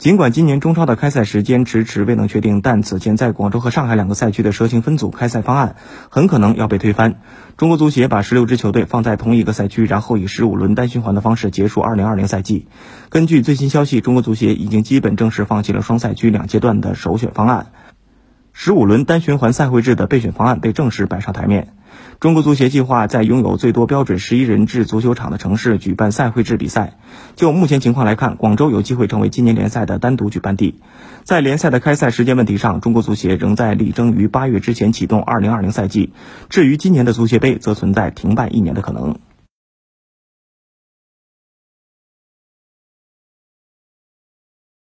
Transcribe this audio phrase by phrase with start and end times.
[0.00, 5.76] 尽管今年中超的开赛时间迟迟未能确定，但此前在广州和上海两个赛区的蛇形分组开赛方案
[6.08, 7.20] 很可能要被推翻。
[7.58, 12.66] 中国足协把十六支球队放在同一个赛区，然后以十五轮单循环的方式结束二零二零赛季。
[13.10, 17.66] 根据最新消息，中国足协已经基本正式放弃了双赛区两阶段的首选方案。
[18.62, 21.68] 十五轮单循环赛会制的备选方案被正式摆上台面。
[22.20, 26.98] 中国足协计划在拥有最多标准十一人制足球场的城市举办赛会制比赛。
[27.36, 30.78] 就目前情况来看，广州有机会成为今年联赛的单独举办地。
[31.24, 36.12] 在联赛的开赛时间问题上，中国足协仍在力争于八月之前启动二零二零赛季。
[36.50, 39.16] 至于今年的足协杯，则存在停办一年的可能。